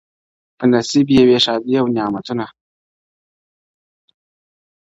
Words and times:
په 0.57 0.65
نصيب 0.71 1.07
يې 1.15 1.23
وې 1.27 1.37
ښادۍ 1.43 1.73
او 1.81 1.85
نعمتونه- 1.95 2.47